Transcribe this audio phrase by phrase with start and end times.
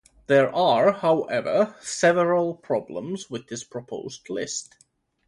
[0.25, 4.77] There are, however, several problems with this proposed list.